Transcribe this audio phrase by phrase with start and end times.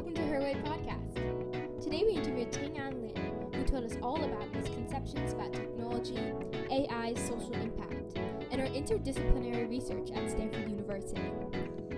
[0.00, 1.82] welcome to Her Way Podcast.
[1.82, 6.32] Today we interviewed Ting An Lin, who told us all about misconceptions about technology,
[6.70, 8.16] AI's social impact,
[8.50, 11.20] and her interdisciplinary research at Stanford University.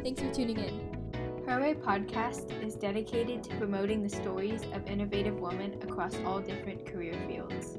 [0.02, 1.44] Thanks for tuning in.
[1.46, 6.84] Her Way Podcast is dedicated to promoting the stories of innovative women across all different
[6.84, 7.79] career fields.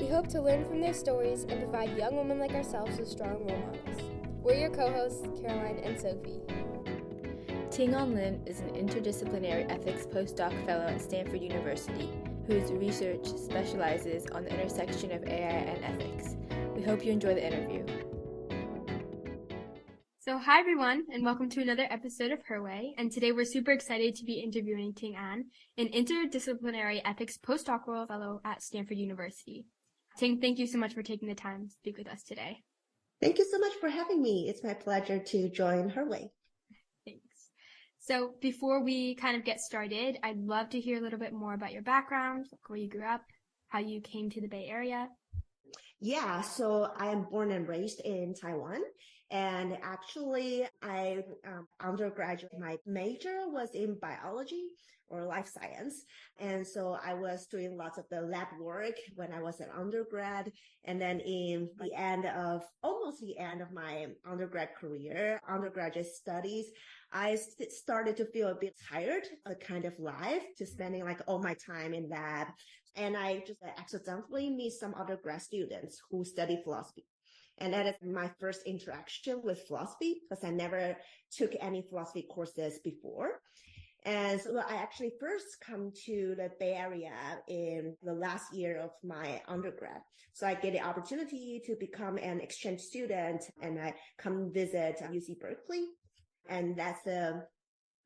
[0.00, 3.46] We hope to learn from their stories and provide young women like ourselves with strong
[3.46, 4.02] role models.
[4.42, 6.40] We're your co hosts, Caroline and Sophie.
[7.78, 12.10] Ting An Lin is an interdisciplinary ethics postdoc fellow at Stanford University
[12.48, 16.36] whose research specializes on the intersection of AI and ethics.
[16.74, 17.86] We hope you enjoy the interview.
[20.18, 22.96] So, hi everyone, and welcome to another episode of Her Way.
[22.98, 25.44] And today we're super excited to be interviewing Ting An,
[25.76, 29.66] an interdisciplinary ethics postdoctoral fellow at Stanford University.
[30.16, 32.64] Ting, thank you so much for taking the time to speak with us today.
[33.20, 34.48] Thank you so much for having me.
[34.48, 36.32] It's my pleasure to join Her Way.
[38.08, 41.52] So before we kind of get started, I'd love to hear a little bit more
[41.52, 43.20] about your background, like where you grew up,
[43.68, 45.10] how you came to the Bay Area.
[46.00, 48.80] Yeah, so I am born and raised in Taiwan.
[49.30, 54.68] And actually, I um, undergraduate, my major was in biology
[55.10, 56.04] or life science.
[56.38, 60.52] And so I was doing lots of the lab work when I was an undergrad.
[60.84, 66.66] And then in the end of almost the end of my undergrad career, undergraduate studies,
[67.12, 71.20] I st- started to feel a bit tired the kind of life to spending like
[71.26, 72.48] all my time in lab.
[72.96, 77.04] And I just accidentally meet some other grad students who study philosophy.
[77.60, 80.96] And that is my first interaction with philosophy because I never
[81.30, 83.40] took any philosophy courses before.
[84.04, 87.12] And so I actually first come to the Bay Area
[87.48, 90.00] in the last year of my undergrad.
[90.32, 95.40] So I get the opportunity to become an exchange student and I come visit UC
[95.40, 95.84] Berkeley.
[96.48, 97.44] And that's the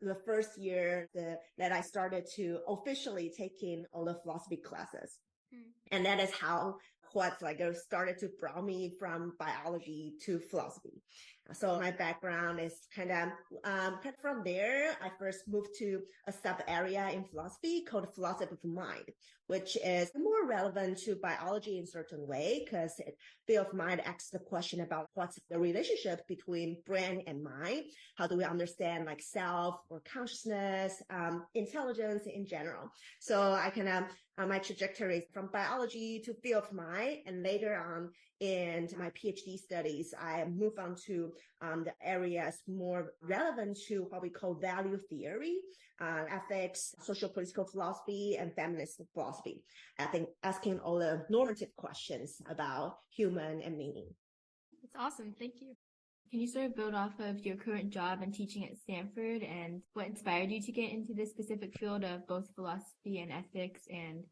[0.00, 5.18] the first year the, that I started to officially taking all the philosophy classes.
[5.54, 5.70] Mm.
[5.92, 6.74] And that is how
[7.14, 11.02] what like started to draw me from biology to philosophy.
[11.50, 13.28] So my background is kind of,
[13.64, 18.14] um, kind of from there, I first moved to a sub area in philosophy called
[18.14, 19.10] philosophy of mind,
[19.48, 22.98] which is more relevant to biology in certain way because
[23.46, 27.82] phil of mind asks the question about what's the relationship between brain and mind.
[28.16, 32.88] How do we understand like self or consciousness, um, intelligence in general?
[33.20, 34.04] So I kind of,
[34.38, 38.10] uh, my trajectory is from biology to phil of mind and later on
[38.42, 44.20] in my PhD studies, I move on to um, the areas more relevant to what
[44.20, 45.58] we call value theory,
[46.00, 49.62] uh, ethics, social political philosophy, and feminist philosophy.
[50.00, 54.08] I think asking all the normative questions about human and meaning.
[54.82, 55.36] That's awesome.
[55.38, 55.76] Thank you.
[56.32, 59.82] Can you sort of build off of your current job and teaching at Stanford and
[59.92, 64.24] what inspired you to get into this specific field of both philosophy and ethics and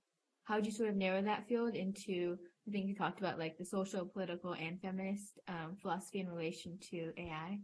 [0.45, 2.37] how did you sort of narrow that field into
[2.69, 6.79] I think you talked about like the social, political, and feminist um, philosophy in relation
[6.91, 7.59] to AI.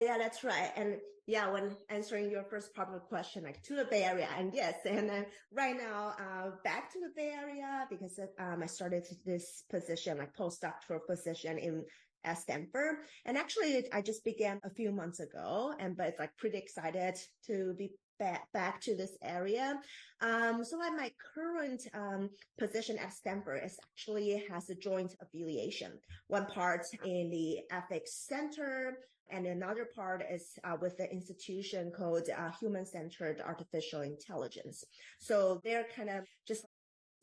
[0.00, 0.70] Yeah, that's right.
[0.76, 4.28] And yeah, when answering your first part of the question, like to the Bay Area,
[4.36, 8.66] and yes, and then right now, uh, back to the Bay Area because um, I
[8.66, 11.84] started this position, like postdoctoral position in
[12.24, 12.96] at Stanford.
[13.24, 17.14] And actually, I just began a few months ago, and but it's like pretty excited
[17.46, 19.78] to be back, back to this area.
[20.20, 25.92] Um, so at my current um, position at Stanford is actually has a joint affiliation.
[26.28, 32.28] One part in the ethics center, and another part is uh, with the institution called
[32.30, 34.84] uh, Human Centered Artificial Intelligence.
[35.18, 36.64] So they're kind of just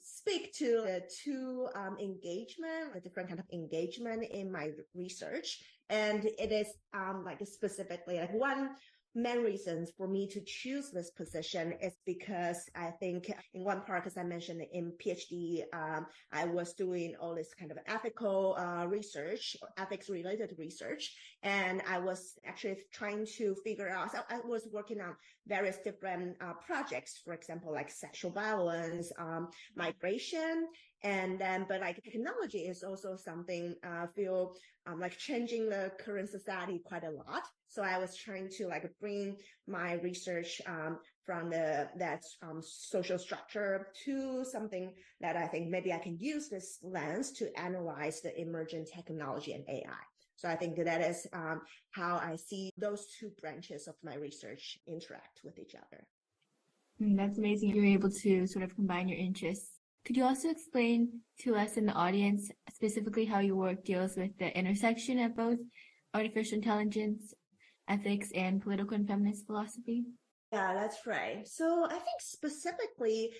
[0.03, 5.63] speak to the two um, engagement, the different kind of engagement in my research.
[5.89, 8.71] And it is um, like specifically like one
[9.15, 14.05] main reasons for me to choose this position is because I think in one part,
[14.07, 18.85] as I mentioned in PhD, um, I was doing all this kind of ethical uh,
[18.85, 21.13] research, ethics related research,
[21.43, 24.11] and I was actually trying to figure out.
[24.11, 25.15] So I was working on
[25.47, 30.67] various different uh, projects, for example, like sexual violence, um, migration,
[31.03, 34.55] and then, but like technology is also something I uh, feel
[34.87, 37.43] um, like changing the current society quite a lot.
[37.73, 39.35] So I was trying to like bring
[39.67, 45.91] my research um, from the that um, social structure to something that I think maybe
[45.91, 50.03] I can use this lens to analyze the emerging technology and AI.
[50.35, 54.77] So I think that is um, how I see those two branches of my research
[54.87, 56.05] interact with each other.
[57.01, 57.75] Mm, that's amazing.
[57.75, 59.71] You're able to sort of combine your interests.
[60.05, 64.37] Could you also explain to us in the audience specifically how your work deals with
[64.37, 65.57] the intersection of both
[66.13, 67.33] artificial intelligence
[67.87, 70.03] ethics and political and feminist philosophy?
[70.51, 71.47] Yeah, that's right.
[71.47, 73.31] So I think specifically,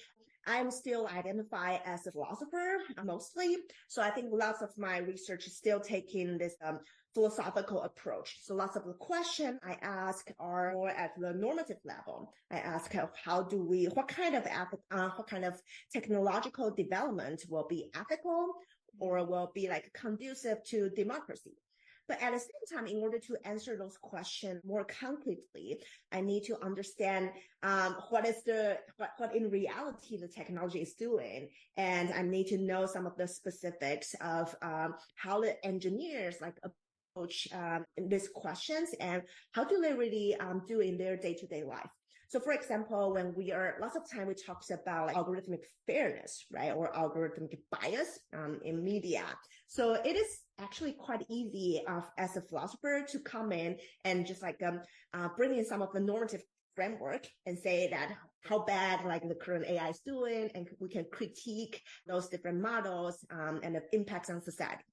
[0.46, 3.58] I'm still identified as a philosopher mostly.
[3.88, 6.80] So I think lots of my research is still taking this um,
[7.14, 8.40] philosophical approach.
[8.42, 12.34] So lots of the questions I ask are more at the normative level.
[12.52, 12.94] I ask
[13.24, 15.62] how do we, what kind of uh, what kind of
[15.92, 18.54] technological development will be ethical
[19.00, 21.58] or will be like conducive to democracy.
[22.08, 26.44] But at the same time, in order to answer those questions more concretely, I need
[26.46, 27.30] to understand
[27.64, 32.48] um, what is the what, what in reality the technology is doing, and I need
[32.48, 36.58] to know some of the specifics of um, how the engineers like
[37.16, 39.22] approach um, these questions and
[39.54, 41.90] how do they really um, do in their day to day life.
[42.34, 46.48] So for example, when we are, lots of time we talk about like algorithmic fairness,
[46.52, 46.72] right?
[46.72, 49.24] Or algorithmic bias um, in media.
[49.74, 50.28] So it is
[50.60, 53.76] actually quite easy uh, as a philosopher to come in
[54.06, 54.82] and just like um,
[55.16, 56.44] uh, bring in some of the normative
[56.76, 58.12] framework and say that
[58.48, 63.26] how bad like the current AI is doing, and we can critique those different models
[63.32, 64.84] um, and the impacts on society.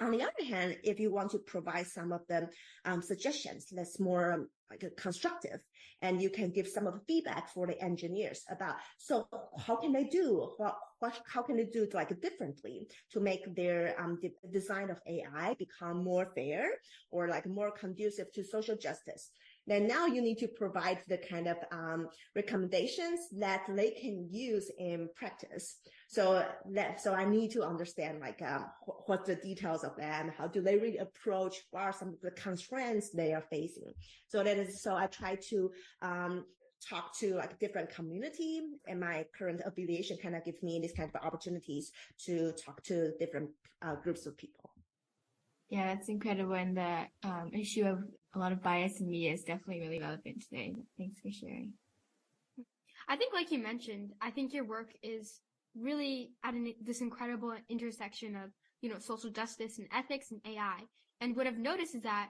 [0.00, 2.48] On the other hand, if you want to provide some of the
[2.84, 5.60] um, suggestions that's more um, like constructive,
[6.02, 9.26] and you can give some of the feedback for the engineers about so
[9.58, 13.98] how can they do what what how can they do like differently to make their
[13.98, 16.68] um, de- design of AI become more fair
[17.10, 19.30] or like more conducive to social justice
[19.66, 24.70] then now you need to provide the kind of um, recommendations that they can use
[24.78, 25.78] in practice.
[26.08, 28.66] So that, so I need to understand like um,
[29.06, 32.20] wh- what the details of them, how do they really approach, what are some of
[32.20, 33.92] the constraints they are facing.
[34.28, 35.70] So that is, so I try to
[36.02, 36.44] um,
[36.88, 41.10] talk to like different community and my current affiliation kind of gives me these kind
[41.14, 41.92] of opportunities
[42.26, 43.50] to talk to different
[43.82, 44.70] uh, groups of people.
[45.68, 46.54] Yeah, that's incredible.
[46.54, 48.04] And the um, issue of
[48.34, 50.74] a lot of bias in media is definitely really relevant today.
[50.96, 51.72] Thanks for sharing.
[53.08, 55.40] I think, like you mentioned, I think your work is
[55.74, 58.50] really at an, this incredible intersection of,
[58.86, 60.78] you know, social justice and ethics and AI.
[61.20, 62.28] And what I've noticed is that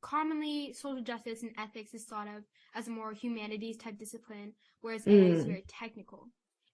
[0.00, 2.42] commonly social justice and ethics is thought of
[2.74, 5.12] as a more humanities type discipline, whereas mm.
[5.12, 6.28] AI is very technical.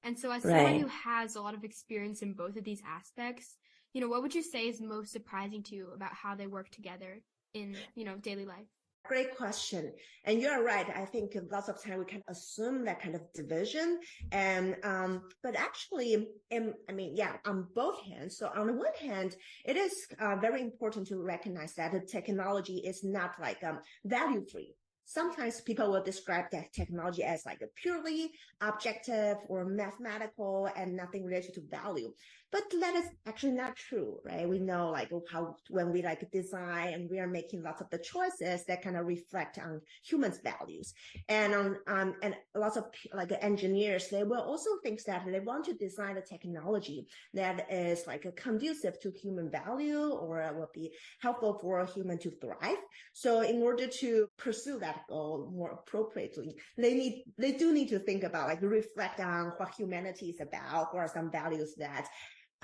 [0.05, 0.63] And so as right.
[0.63, 3.57] someone who has a lot of experience in both of these aspects,
[3.95, 6.71] you know, what would you say is most surprising to you about how they work
[6.71, 7.21] together
[7.53, 8.69] in, you know, daily life?
[9.05, 9.93] Great question.
[10.25, 10.87] And you're right.
[10.97, 14.01] I think lots of time we can assume that kind of division.
[14.33, 18.39] And, um, but actually, in, I mean, yeah, on both hands.
[18.39, 19.37] So on the one hand,
[19.67, 24.45] it is uh, very important to recognize that the technology is not like, um, value
[24.51, 24.75] free.
[25.07, 31.25] Sometimes people will describe that technology as like a purely objective or mathematical and nothing
[31.27, 32.11] related to value.
[32.55, 34.49] But that is actually not true, right?
[34.49, 37.99] We know like how when we like design and we are making lots of the
[37.99, 40.95] choices that kind of reflect on humans' values.
[41.29, 45.65] And on um, and lots of like engineers, they will also think that they want
[45.65, 51.59] to design a technology that is like conducive to human value or will be helpful
[51.61, 52.79] for a human to thrive.
[53.15, 57.99] So in order to pursue that goal more appropriately, they need they do need to
[57.99, 62.09] think about like reflect on what humanity is about, what are some values that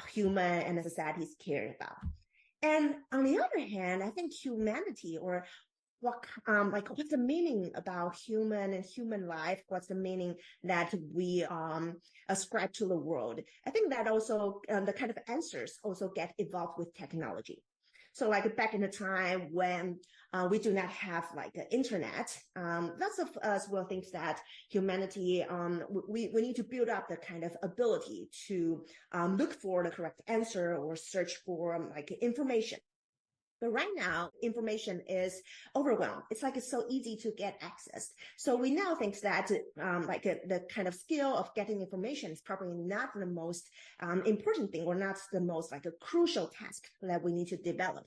[0.08, 1.96] human and societies care about.
[2.62, 5.46] And on the other hand, I think humanity or
[6.02, 9.62] what um like what's the meaning about human and human life?
[9.68, 10.34] What's the meaning
[10.64, 11.96] that we um
[12.28, 13.40] ascribe to the world?
[13.66, 17.62] I think that also um, the kind of answers also get evolved with technology
[18.12, 19.98] so like back in the time when
[20.32, 24.40] uh, we do not have like the internet, um, lots of us will think that
[24.68, 29.52] humanity, um, we, we need to build up the kind of ability to um, look
[29.52, 32.78] for the correct answer or search for um, like information.
[33.60, 35.42] But right now, information is
[35.76, 36.22] overwhelmed.
[36.30, 38.12] It's like it's so easy to get access.
[38.36, 39.50] So we now think that
[39.80, 43.68] um, like a, the kind of skill of getting information is probably not the most
[44.00, 47.56] um, important thing or not the most like a crucial task that we need to
[47.56, 48.06] develop.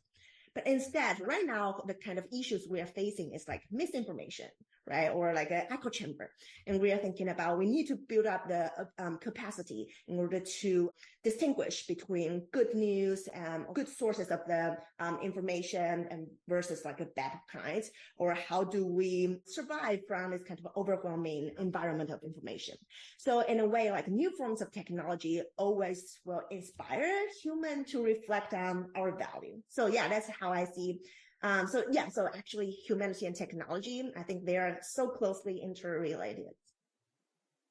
[0.55, 4.49] But instead, right now, the kind of issues we are facing is like misinformation,
[4.87, 5.09] right?
[5.09, 6.29] Or like an echo chamber.
[6.67, 10.39] And we are thinking about we need to build up the um, capacity in order
[10.61, 10.89] to
[11.23, 17.07] distinguish between good news and good sources of the um, information and versus like a
[17.15, 17.83] bad kind.
[18.17, 22.75] Or how do we survive from this kind of overwhelming environment of information?
[23.17, 27.11] So in a way, like new forms of technology always will inspire
[27.41, 29.61] human to reflect on our value.
[29.69, 30.99] So yeah, that's how I see
[31.43, 36.45] um, so yeah, so actually humanity and technology, I think they are so closely interrelated.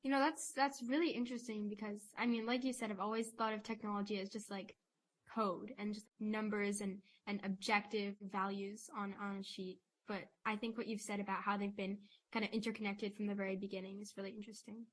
[0.02, 3.54] You know, that's, that's really interesting because, I mean, like you said, I've always thought
[3.54, 4.74] of technology as just like
[5.34, 9.78] code and just numbers and, and objective values on, on a sheet.
[10.08, 11.96] but I think what you've said about how they've been
[12.32, 14.84] kind of interconnected from the very beginning is really interesting.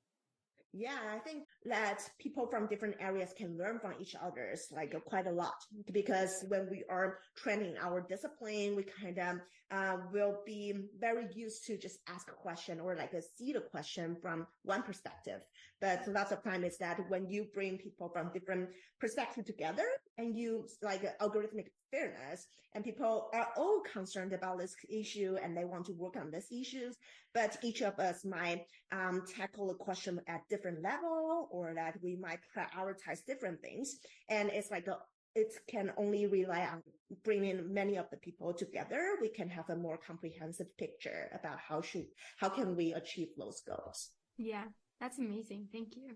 [0.72, 5.26] Yeah, I think that people from different areas can learn from each other's like quite
[5.26, 5.56] a lot
[5.92, 9.40] because when we are training our discipline, we kind of
[9.72, 13.62] uh, will be very used to just ask a question or like a see the
[13.62, 15.42] question from one perspective.
[15.82, 19.86] But lots of time is that when you bring people from different perspectives together
[20.20, 25.66] and you like algorithmic fairness and people are all concerned about this issue and they
[25.66, 26.98] want to work on these issues,
[27.34, 32.16] but each of us might um, tackle a question at different level or that we
[32.16, 33.98] might prioritize different things.
[34.30, 34.98] And it's like a,
[35.36, 36.84] it can only rely on
[37.24, 39.02] bringing many of the people together.
[39.22, 42.06] We can have a more comprehensive picture about how should,
[42.38, 44.10] how can we achieve those goals?
[44.38, 44.66] Yeah,
[45.00, 45.70] that's amazing.
[45.72, 46.16] Thank you.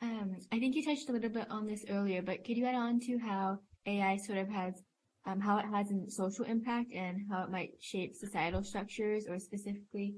[0.00, 2.74] Um, I think you touched a little bit on this earlier, but could you add
[2.74, 4.82] on to how AI sort of has,
[5.26, 9.38] um, how it has a social impact and how it might shape societal structures or
[9.38, 10.14] specifically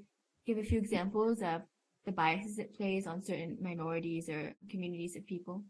[0.47, 1.63] give a few examples of
[2.05, 5.65] the biases it plays on certain minorities or communities of people?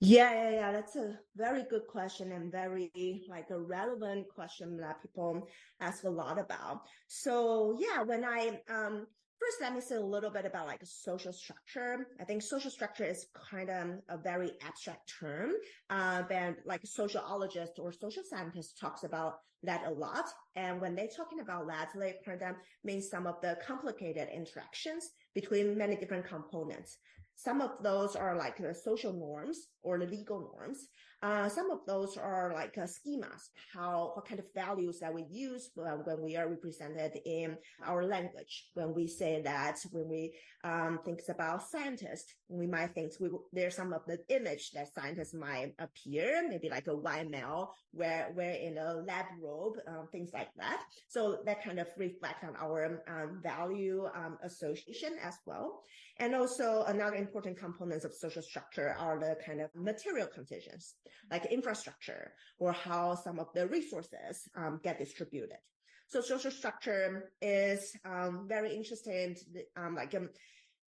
[0.00, 0.72] Yeah, yeah, yeah.
[0.72, 2.90] That's a very good question and very
[3.28, 5.48] like a relevant question that people
[5.80, 6.82] ask a lot about.
[7.06, 9.06] So yeah, when I um
[9.44, 12.06] First, let me say a little bit about like social structure.
[12.18, 15.50] I think social structure is kind of a very abstract term.
[15.90, 20.24] Uh, but like sociologist or social scientist talks about that a lot.
[20.56, 25.10] And when they're talking about that, they kind of mean some of the complicated interactions
[25.34, 26.96] between many different components.
[27.36, 30.88] Some of those are like the social norms or the legal norms.
[31.24, 35.24] Uh, some of those are like uh, schemas, how, what kind of values that we
[35.30, 38.68] use when, we are represented in our language.
[38.74, 43.74] When we say that, when we um, think about scientists, we might think we, there's
[43.74, 48.50] some of the image that scientists might appear, maybe like a white male, where we're
[48.50, 50.82] in a lab robe, um, things like that.
[51.08, 55.84] So that kind of reflect on our um, value um, association as well.
[56.18, 60.94] And also another important components of social structure are the kind of material conditions,
[61.30, 65.58] like infrastructure or how some of the resources um, get distributed.
[66.06, 69.36] So social structure is um, very interesting,
[69.76, 70.28] um, like um,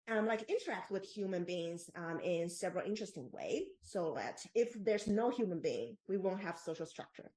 [0.09, 3.65] um, like interact with human beings um, in several interesting ways.
[3.83, 7.31] So that if there's no human being, we won't have social structure.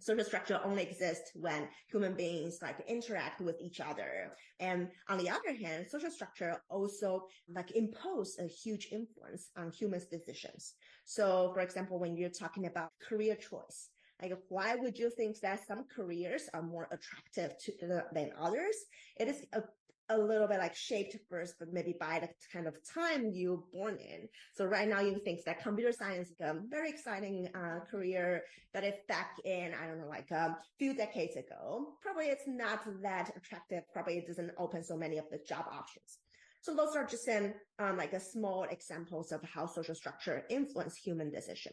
[0.00, 4.32] Social structure only exists when human beings like interact with each other.
[4.60, 10.06] And on the other hand, social structure also like impose a huge influence on humans'
[10.06, 10.74] decisions.
[11.04, 13.90] So for example, when you're talking about career choice,
[14.20, 18.76] like why would you think that some careers are more attractive to, than others?
[19.18, 19.62] It is a
[20.10, 23.96] a little bit like shaped first, but maybe by the kind of time you born
[23.96, 24.28] in.
[24.54, 28.84] So right now you think that computer science is a very exciting uh, career, but
[28.84, 33.30] if back in, I don't know, like a few decades ago, probably it's not that
[33.36, 33.82] attractive.
[33.92, 36.18] Probably it doesn't open so many of the job options.
[36.60, 40.96] So those are just some um, like a small examples of how social structure influence
[40.96, 41.72] human decision.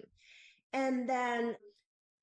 [0.74, 1.56] And then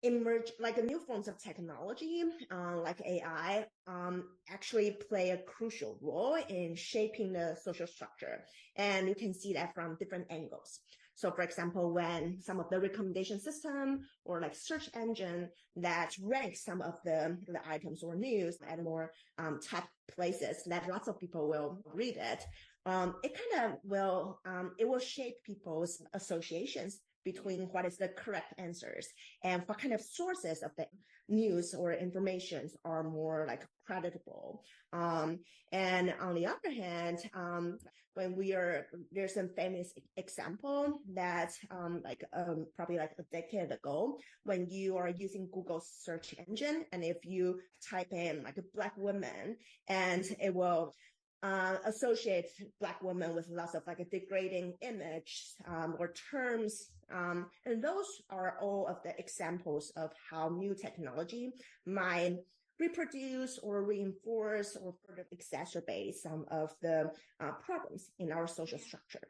[0.02, 6.38] emerge like new forms of technology uh, like ai um, actually play a crucial role
[6.48, 8.44] in shaping the social structure.
[8.76, 10.80] And you can see that from different angles.
[11.14, 16.64] So for example when some of the recommendation system or like search engine that ranks
[16.64, 21.20] some of the, the items or news at more um, top places that lots of
[21.20, 22.44] people will read it
[22.86, 28.08] um, it kind of will um, it will shape people's associations between what is the
[28.08, 29.08] correct answers
[29.44, 30.86] and what kind of sources of the
[31.28, 34.62] news or information are more like creditable.
[34.92, 35.40] Um,
[35.72, 37.78] and on the other hand, um,
[38.14, 43.72] when we are, there's some famous example that, um, like, um, probably like a decade
[43.72, 48.64] ago, when you are using Google search engine, and if you type in like a
[48.74, 49.56] black woman,
[49.88, 50.94] and it will
[51.42, 52.46] uh, associate
[52.80, 58.22] black women with lots of like a degrading image um, or terms um, and those
[58.30, 61.50] are all of the examples of how new technology
[61.86, 62.38] might
[62.80, 69.28] reproduce or reinforce or further exacerbate some of the uh, problems in our social structure.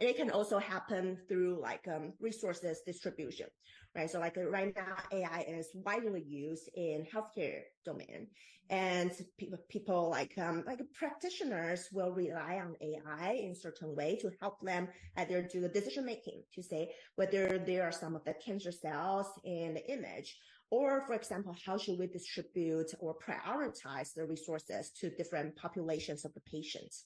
[0.00, 3.46] And it can also happen through like um, resources distribution,
[3.94, 4.10] right?
[4.10, 8.28] So like right now, AI is widely used in healthcare domain,
[8.70, 14.30] and people, people like um, like practitioners will rely on AI in certain way to
[14.40, 18.34] help them either do the decision making to say whether there are some of the
[18.44, 20.38] cancer cells in the image,
[20.70, 26.32] or for example, how should we distribute or prioritize the resources to different populations of
[26.32, 27.04] the patients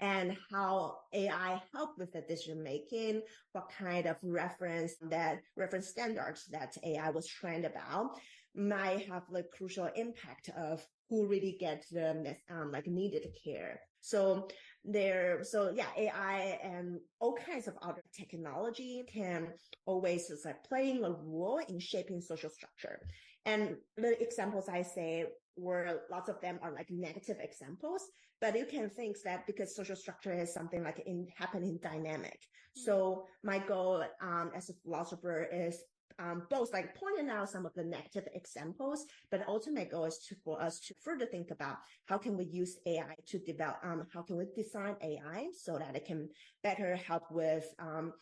[0.00, 6.46] and how AI help with the decision making, what kind of reference that reference standards
[6.50, 8.18] that AI was trained about.
[8.54, 13.80] might have the crucial impact of who really get the um, like needed care.
[14.00, 14.48] So
[14.84, 19.48] there, so yeah, AI and all kinds of other technology can
[19.86, 23.00] always like playing a role in shaping social structure.
[23.44, 25.26] And the examples I say
[25.58, 28.02] were lots of them are like negative examples,
[28.40, 32.40] but you can think that because social structure is something like in happening dynamic.
[32.40, 32.80] Mm-hmm.
[32.84, 35.82] So my goal um, as a philosopher is
[36.20, 40.34] um, both like pointing out some of the negative examples, but ultimate goal is to,
[40.44, 44.22] for us to further think about how can we use AI to develop, um, how
[44.22, 46.28] can we design AI so that it can
[46.62, 48.12] better help with um,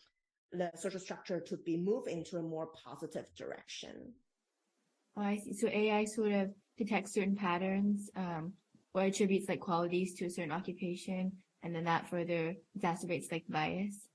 [0.51, 4.13] the social structure to be moved into a more positive direction.
[5.17, 5.53] Oh, I see.
[5.53, 8.53] So AI sort of detects certain patterns um,
[8.93, 11.31] or attributes like qualities to a certain occupation,
[11.63, 14.07] and then that further exacerbates like bias.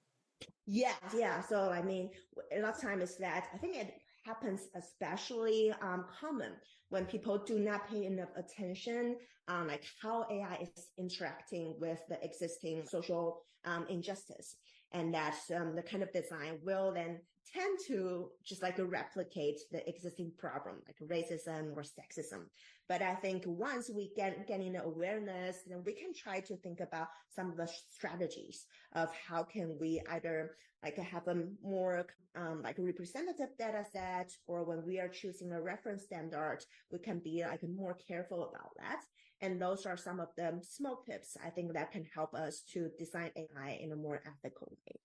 [0.67, 1.43] Yeah, yeah.
[1.43, 2.11] So I mean,
[2.53, 6.53] a lot of time is that I think it happens especially um, common
[6.93, 9.17] when people do not pay enough attention
[9.49, 14.57] on like how AI is interacting with the existing social um, injustice
[14.93, 17.19] and that um, the kind of design will then
[17.55, 22.45] tend to just like replicate the existing problem, like racism or sexism.
[22.91, 26.81] But I think once we get getting the awareness, then we can try to think
[26.81, 32.63] about some of the strategies of how can we either like have a more um,
[32.63, 36.59] like representative data set, or when we are choosing a reference standard,
[36.91, 39.01] we can be like more careful about that.
[39.41, 42.91] And those are some of the small tips I think that can help us to
[42.99, 45.01] design AI in a more ethical way.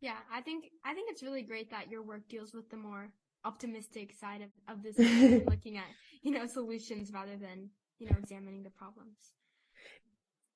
[0.00, 3.12] Yeah, I think I think it's really great that your work deals with the more
[3.44, 4.98] optimistic side of, of this
[5.46, 5.86] looking at,
[6.22, 9.16] you know, solutions rather than, you know, examining the problems.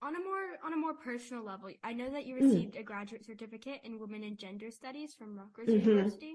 [0.02, 2.42] On a more on a more personal level, I know that you mm.
[2.42, 2.80] received mm.
[2.80, 5.88] a graduate certificate in women and gender studies from Rutgers mm-hmm.
[5.88, 6.34] University.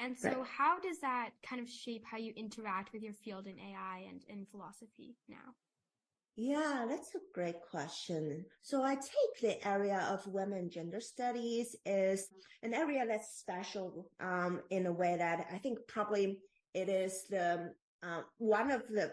[0.00, 0.46] And so right.
[0.46, 4.22] how does that kind of shape how you interact with your field in AI and
[4.28, 5.54] in philosophy now?
[6.36, 8.46] Yeah, that's a great question.
[8.62, 12.28] So I take the area of women gender studies is
[12.62, 16.38] an area that's special um, in a way that I think probably
[16.72, 19.12] it is the uh, one of the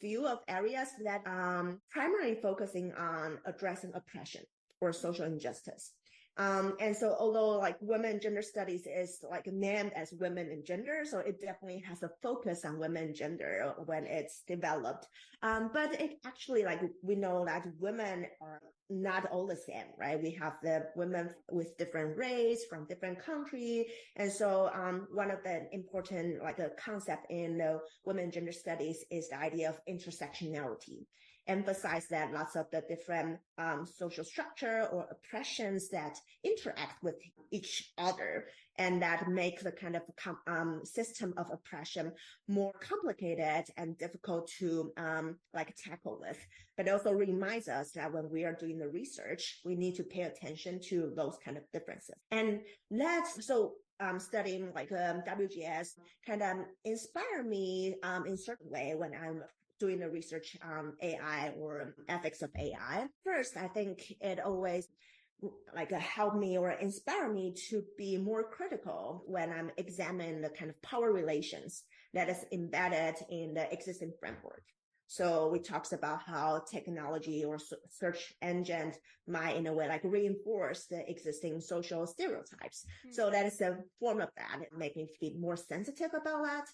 [0.00, 4.42] few of areas that um, primarily focusing on addressing oppression
[4.80, 5.92] or social injustice.
[6.36, 11.02] Um, and so although like women gender studies is like named as women and gender,
[11.04, 15.06] so it definitely has a focus on women gender when it's developed.
[15.42, 20.20] Um, but it actually like we know that women are not all the same, right?
[20.20, 23.86] We have the women with different race from different country.
[24.16, 29.04] And so, um, one of the important like a concept in the women gender studies
[29.10, 31.06] is the idea of intersectionality
[31.46, 37.16] emphasize that lots of the different um, social structure or oppressions that interact with
[37.50, 38.46] each other
[38.78, 40.02] and that make the kind of
[40.46, 42.12] um, system of oppression
[42.48, 46.38] more complicated and difficult to um, like tackle with.
[46.76, 50.22] But also reminds us that when we are doing the research, we need to pay
[50.22, 52.16] attention to those kind of differences.
[52.32, 55.90] And that's so um, studying like um, WGS
[56.26, 59.42] kind of inspire me um, in certain way when I'm
[59.84, 63.06] doing the research on AI or ethics of AI.
[63.22, 64.88] First, I think it always
[65.76, 70.70] like help me or inspire me to be more critical when I'm examining the kind
[70.70, 71.82] of power relations
[72.14, 74.64] that is embedded in the existing framework.
[75.06, 77.58] So we talks about how technology or
[77.90, 78.96] search engines
[79.28, 82.86] might in a way like reinforce the existing social stereotypes.
[82.86, 83.12] Mm-hmm.
[83.12, 84.62] So that is a form of that.
[84.62, 86.66] It makes me feel more sensitive about that.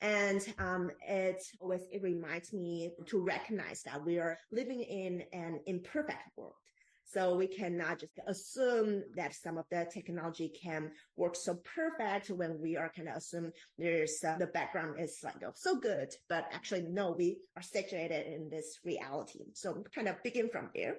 [0.00, 5.60] And um, it always it reminds me to recognize that we are living in an
[5.66, 6.54] imperfect world.
[7.06, 12.58] So we cannot just assume that some of the technology can work so perfect when
[12.60, 16.46] we are kind of assume there's uh, the background is like oh, so good, but
[16.52, 19.44] actually no, we are situated in this reality.
[19.52, 20.96] So kind of begin from there.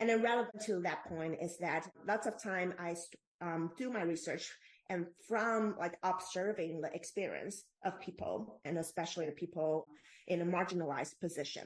[0.00, 2.96] And then relevant to that point is that lots of time I
[3.40, 4.50] um, do my research
[4.90, 9.86] and from like observing the experience of people and especially the people
[10.28, 11.64] in a marginalized position.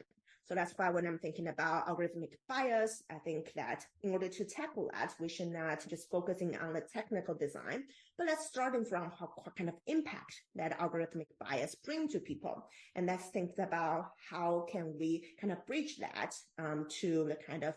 [0.48, 4.44] So that's why when I'm thinking about algorithmic bias, I think that in order to
[4.46, 7.84] tackle that, we should not just focusing on the technical design,
[8.16, 12.64] but let's starting from how, what kind of impact that algorithmic bias bring to people.
[12.94, 17.64] And let's think about how can we kind of bridge that um, to the kind
[17.64, 17.74] of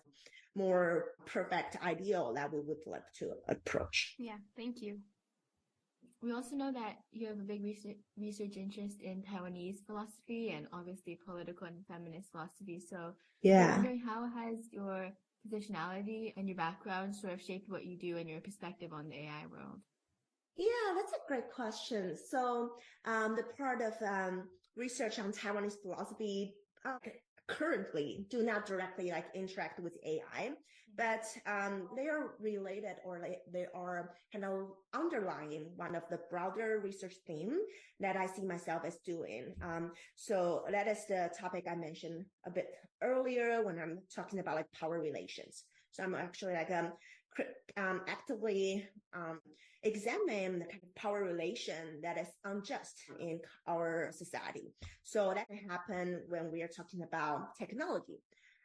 [0.56, 4.16] more perfect ideal that we would like to approach.
[4.18, 5.00] Yeah, thank you.
[6.22, 10.68] We also know that you have a big research, research interest in Taiwanese philosophy and
[10.72, 12.80] obviously political and feminist philosophy.
[12.80, 15.10] So, yeah, how has your
[15.48, 19.16] positionality and your background sort of shaped what you do and your perspective on the
[19.16, 19.80] AI world?
[20.58, 22.16] Yeah, that's a great question.
[22.30, 22.74] So,
[23.06, 26.54] um, the part of um, research on Taiwanese philosophy
[26.86, 26.98] uh,
[27.48, 30.52] currently do not directly like interact with AI,
[30.98, 36.20] but um, they are related or they, they are kind of underlying one of the
[36.30, 37.58] broader research theme
[38.00, 39.54] that I see myself as doing.
[39.62, 42.68] Um, so that is the topic I mentioned a bit
[43.02, 45.64] earlier when I'm talking about like power relations.
[45.92, 46.94] So I'm actually like um,
[47.78, 49.40] um actively um
[49.84, 54.74] examine the kind of power relation that is unjust in our society.
[55.04, 58.22] So that can happen when we are talking about technology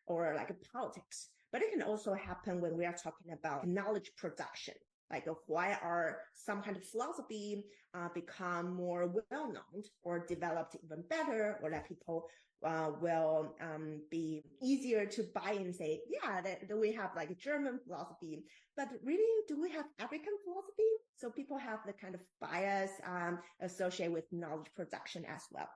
[0.07, 4.75] or like politics, but it can also happen when we are talking about knowledge production.
[5.11, 7.65] Like why are some kind of philosophy
[7.95, 12.27] uh, become more well known or developed even better, or that people
[12.65, 17.37] uh, will um, be easier to buy and say, yeah, that, that, we have like
[17.39, 18.45] German philosophy,
[18.77, 20.83] but really, do we have African philosophy?
[21.17, 25.69] So people have the kind of bias um, associated with knowledge production as well.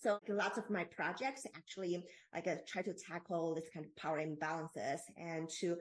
[0.00, 4.20] So lots of my projects actually like uh, try to tackle this kind of power
[4.20, 5.76] imbalances and to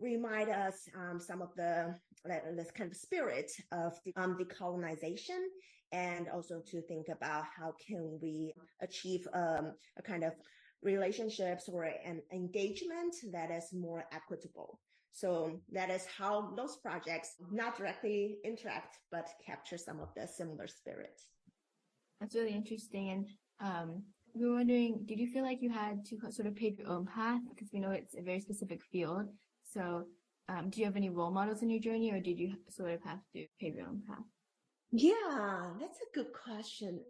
[0.00, 5.42] remind us um, some of the this kind of spirit of the, um, decolonization
[5.92, 10.32] and also to think about how can we achieve um, a kind of
[10.82, 14.80] relationships or an engagement that is more equitable.
[15.12, 20.66] So that is how those projects not directly interact, but capture some of the similar
[20.66, 21.18] spirit.
[22.20, 23.10] That's really interesting.
[23.10, 23.26] And
[23.60, 24.02] um,
[24.34, 27.06] we were wondering, did you feel like you had to sort of pave your own
[27.06, 27.40] path?
[27.48, 29.28] Because we know it's a very specific field.
[29.64, 30.04] So
[30.48, 33.02] um, do you have any role models in your journey or did you sort of
[33.02, 34.24] have to pave your own path?
[34.92, 37.00] Yeah, that's a good question.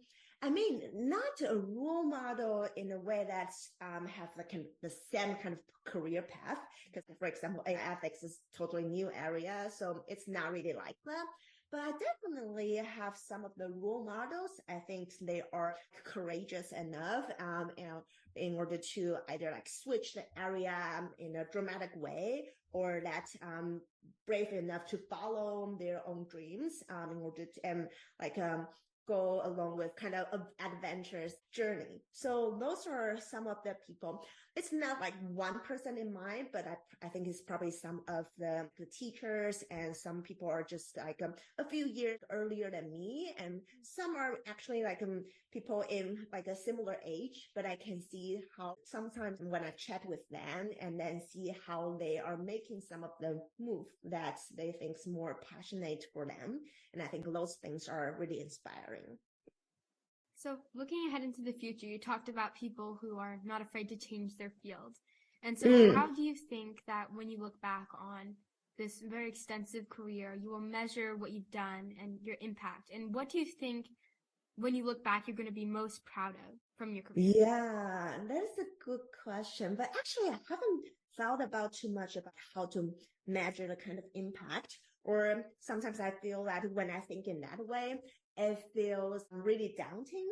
[0.42, 5.35] I mean, not a role model in a way that um, have the the same
[5.37, 6.59] kind of career path.
[6.92, 11.27] Because, for example, AI ethics is totally new area, so it's not really like that.
[11.70, 14.61] But I definitely have some of the role models.
[14.68, 18.03] I think they are courageous enough, um, you know,
[18.37, 23.81] in order to either like switch the area in a dramatic way or that um,
[24.26, 27.88] brave enough to follow their own dreams um, in order to um,
[28.20, 28.66] like um,
[29.07, 30.26] go along with kind of
[30.61, 32.02] adventurous journey.
[32.12, 34.24] So those are some of the people.
[34.57, 38.25] It's not like one person in mind, but I, I think it's probably some of
[38.38, 42.90] the, the teachers and some people are just like um, a few years earlier than
[42.90, 43.35] me.
[43.38, 48.01] And some are actually like um, people in like a similar age, but I can
[48.01, 52.81] see how sometimes when I chat with them and then see how they are making
[52.81, 56.61] some of the move that they think is more passionate for them.
[56.95, 59.19] And I think those things are really inspiring.
[60.37, 63.96] So, looking ahead into the future, you talked about people who are not afraid to
[63.96, 64.96] change their field.
[65.42, 65.94] And so, mm.
[65.94, 68.35] how do you think that when you look back on
[68.77, 72.90] this very extensive career, you will measure what you've done and your impact?
[72.94, 73.87] And what do you think
[74.57, 77.33] when you look back, you're going to be most proud of from your career?
[77.35, 79.75] Yeah, that is a good question.
[79.75, 80.85] But actually, I haven't
[81.16, 82.90] thought about too much about how to
[83.27, 84.79] measure the kind of impact.
[85.05, 87.94] Or sometimes I feel that when I think in that way,
[88.37, 90.29] it feels really daunting.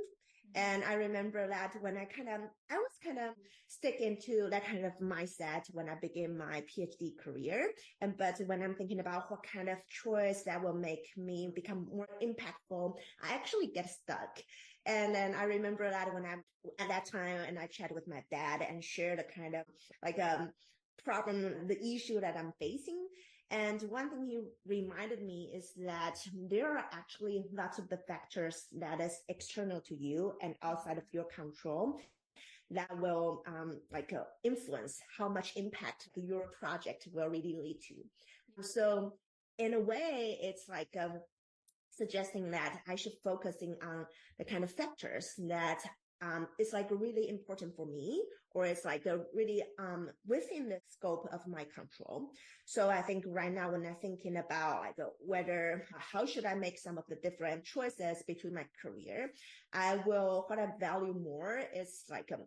[0.57, 2.41] And I remember that when I kind of,
[2.71, 3.35] I was kind of
[3.67, 7.71] sticking to that kind of mindset when I began my PhD career.
[8.01, 11.89] And, but when I'm thinking about what kind of choice that will make me become
[11.93, 14.39] more impactful, I actually get stuck.
[14.87, 16.45] And then I remember that when I'm
[16.79, 19.63] at that time and I chat with my dad and share the kind of
[20.05, 20.51] like, um,
[21.05, 23.07] problem, the issue that I'm facing.
[23.55, 26.17] And one thing you reminded me is that
[26.51, 31.05] there are actually lots of the factors that is external to you and outside of
[31.13, 32.01] your control
[32.73, 37.95] that will um, like uh, influence how much impact your project will really lead to.
[38.65, 39.13] So
[39.59, 41.21] in a way, it's like um,
[41.93, 44.05] suggesting that I should focusing on
[44.37, 45.79] the kind of factors that
[46.23, 48.25] um, it's like really important for me
[48.55, 52.31] or it's like a really um, within the scope of my control.
[52.65, 56.79] So I think right now when I'm thinking about like whether how should I make
[56.79, 59.31] some of the different choices between my career,
[59.73, 62.45] I will what I value more is like um,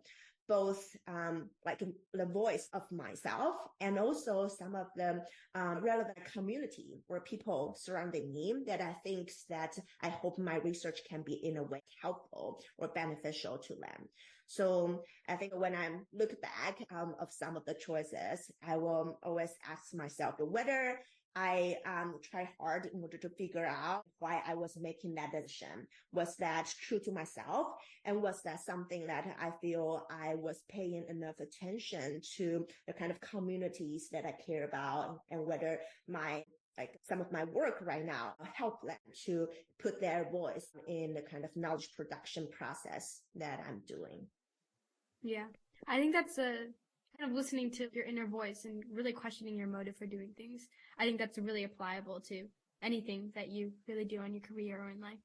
[0.48, 1.82] both um, like
[2.14, 5.22] the voice of myself and also some of the
[5.54, 11.00] um, relevant community or people surrounding me that I think that I hope my research
[11.08, 14.08] can be in a way helpful or beneficial to them.
[14.48, 19.18] So I think when I look back um, of some of the choices, I will
[19.22, 20.98] always ask myself whether
[21.36, 25.86] I um, tried hard in order to figure out why I was making that decision.
[26.12, 27.68] Was that true to myself?
[28.06, 33.12] And was that something that I feel I was paying enough attention to the kind
[33.12, 36.42] of communities that I care about and whether my
[36.78, 39.48] like some of my work right now help them to
[39.82, 44.26] put their voice in the kind of knowledge production process that I'm doing.
[45.22, 45.46] Yeah.
[45.86, 46.66] I think that's a
[47.18, 50.68] kind of listening to your inner voice and really questioning your motive for doing things.
[50.98, 52.46] I think that's really applicable to
[52.82, 55.18] anything that you really do in your career or in life.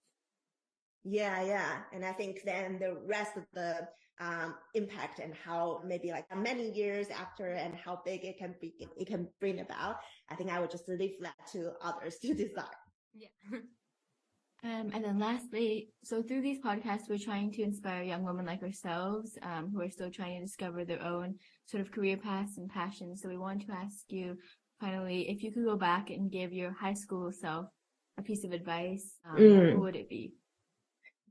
[1.04, 1.82] Yeah, yeah.
[1.92, 3.88] And I think then the rest of the
[4.20, 8.74] um, impact and how maybe like many years after and how big it can be,
[8.80, 9.98] it can bring about.
[10.30, 12.66] I think I would just leave that to others to decide.
[13.14, 13.28] Yeah.
[14.64, 18.64] Um, and then lastly, so through these podcasts, we're trying to inspire young women like
[18.64, 22.70] ourselves, um, who are still trying to discover their own sort of career paths and
[22.70, 23.22] passions.
[23.22, 24.38] So we want to ask you
[24.80, 27.68] finally, if you could go back and give your high school self
[28.18, 29.74] a piece of advice, um, mm.
[29.74, 30.34] what would it be?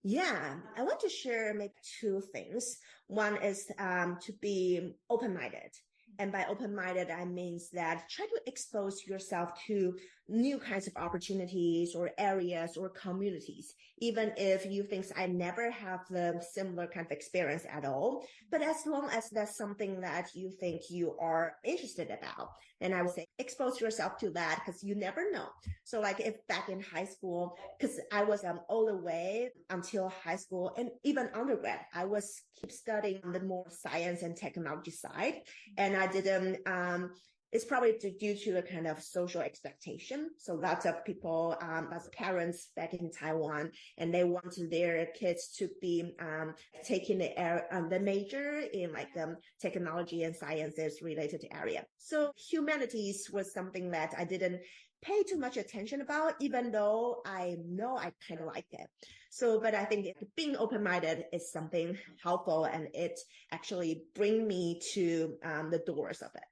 [0.03, 2.77] Yeah, I want to share maybe two things.
[3.07, 5.73] One is um, to be open-minded.
[6.19, 9.97] And by open-minded, I means that try to expose yourself to
[10.33, 16.01] new kinds of opportunities or areas or communities, even if you think I never have
[16.09, 18.25] the similar kind of experience at all.
[18.51, 22.49] But as long as that's something that you think you are interested about,
[22.81, 25.49] then I would say expose yourself to that because you never know.
[25.85, 30.09] So like if back in high school, because I was um, all the way until
[30.09, 35.43] high school and even undergrad, I was keep studying the more science and technology side.
[35.77, 37.11] And I didn't, um,
[37.53, 40.31] it's probably due to a kind of social expectation.
[40.39, 45.49] So lots of people, um, as parents back in Taiwan, and they want their kids
[45.59, 51.01] to be um, taking the air, um, the major in like um, technology and sciences
[51.03, 51.85] related area.
[51.99, 54.61] So humanities was something that I didn't
[55.03, 58.89] pay too much attention about, even though I know I kind of like it.
[59.31, 63.19] So, but I think being open-minded is something helpful and it
[63.51, 66.45] actually bring me to um, the doors of it.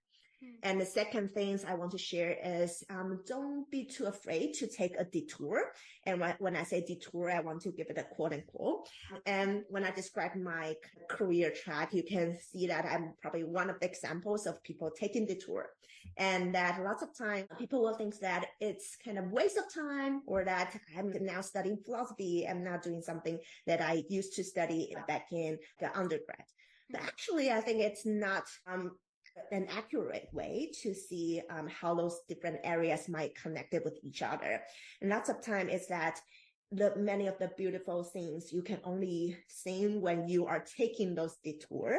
[0.43, 0.49] Hmm.
[0.63, 4.67] And the second things I want to share is um, don't be too afraid to
[4.67, 5.73] take a detour.
[6.07, 8.89] And when I say detour, I want to give it a quote unquote.
[9.27, 10.75] And when I describe my
[11.09, 15.27] career track, you can see that I'm probably one of the examples of people taking
[15.27, 15.71] detour.
[16.17, 20.23] And that lots of time people will think that it's kind of waste of time
[20.27, 22.47] or that I'm now studying philosophy.
[22.49, 26.45] I'm not doing something that I used to study back in the undergrad.
[26.91, 28.93] But actually, I think it's not um,
[29.53, 34.23] an accurate way to see um, how those different areas might connect it with each
[34.23, 34.63] other.
[35.01, 36.21] And lots of time is that
[36.73, 41.37] the many of the beautiful things you can only see when you are taking those
[41.43, 41.99] detour.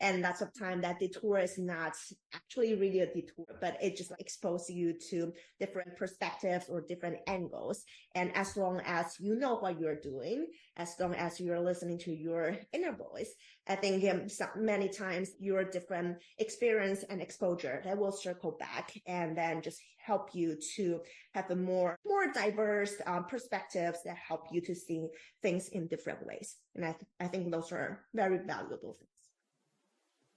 [0.00, 1.94] And lots of time that detour is not
[2.32, 7.82] actually really a detour, but it just exposes you to different perspectives or different angles.
[8.14, 12.12] And as long as you know what you're doing, as long as you're listening to
[12.12, 13.34] your inner voice,
[13.68, 19.36] I think um, many times your different experience and exposure that will circle back and
[19.36, 21.00] then just help you to
[21.34, 25.06] have a more more diverse um, perspectives that help you to see
[25.42, 26.56] things in different ways.
[26.74, 29.10] And I th- I think those are very valuable things.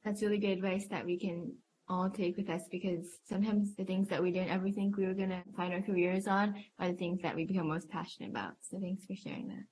[0.03, 1.51] That's really good advice that we can
[1.88, 5.13] all take with us because sometimes the things that we didn't ever think we were
[5.13, 8.53] going to find our careers on are the things that we become most passionate about.
[8.61, 9.63] So thanks for sharing that.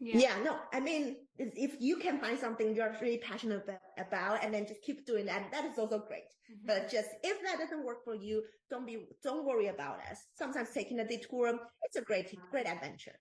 [0.00, 0.18] Yeah.
[0.18, 0.42] yeah.
[0.42, 3.66] no, I mean, if you can find something you're really passionate
[3.98, 6.24] about and then just keep doing that, that is also great.
[6.50, 6.66] Mm-hmm.
[6.66, 10.18] But just if that doesn't work for you, don't be, don't worry about it.
[10.36, 13.18] Sometimes taking a detour, it's a great, great adventure.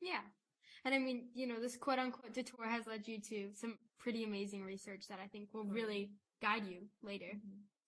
[0.00, 0.20] Yeah.
[0.84, 4.24] And I mean, you know, this quote unquote detour has led you to some pretty
[4.24, 6.10] amazing research that I think will really
[6.42, 7.32] guide you later.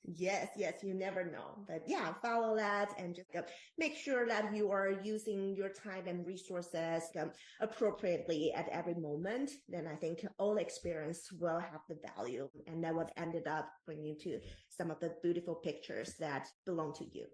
[0.07, 1.65] Yes, yes, you never know.
[1.67, 3.43] But yeah, follow that and just uh,
[3.79, 9.51] make sure that you are using your time and resources um, appropriately at every moment.
[9.69, 14.05] Then I think all experience will have the value and that would ended up bringing
[14.05, 17.27] you to some of the beautiful pictures that belong to you.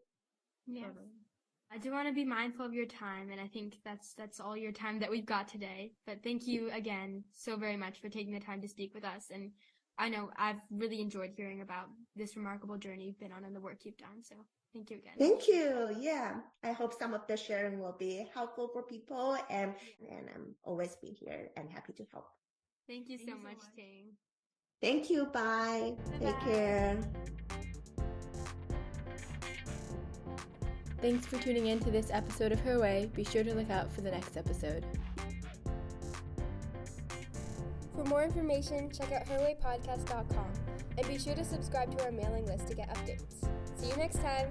[0.66, 0.90] Yeah.
[1.72, 4.56] I do want to be mindful of your time, and I think that's that's all
[4.56, 5.92] your time that we've got today.
[6.04, 9.30] But thank you again so very much for taking the time to speak with us
[9.32, 9.52] and
[10.00, 13.60] I know I've really enjoyed hearing about this remarkable journey you've been on and the
[13.60, 14.22] work you've done.
[14.22, 14.34] So
[14.72, 15.12] thank you again.
[15.18, 15.94] Thank you.
[16.00, 16.36] Yeah.
[16.64, 19.74] I hope some of the sharing will be helpful for people and,
[20.10, 22.28] and I'm always be here and happy to help.
[22.88, 24.12] Thank you so, much, much, Ting.
[24.80, 25.26] Thank you.
[25.26, 25.96] Bye.
[26.12, 26.26] Bye-bye.
[26.26, 26.98] Take care.
[31.02, 33.10] Thanks for tuning in to this episode of Her Way.
[33.14, 34.86] Be sure to look out for the next episode.
[38.00, 40.46] For more information, check out herwaypodcast.com
[40.96, 43.46] and be sure to subscribe to our mailing list to get updates.
[43.76, 44.48] See you next time!